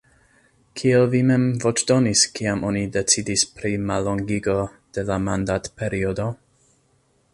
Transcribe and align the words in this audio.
Kiel 0.79 1.03
vi 1.09 1.19
mem 1.31 1.43
voĉdonis, 1.65 2.23
kiam 2.39 2.65
oni 2.69 2.81
decidis 2.95 3.43
pri 3.59 3.71
la 3.77 3.85
mallongigo 3.91 4.57
de 4.99 5.05
la 5.11 5.23
mandatperiodo? 5.27 6.27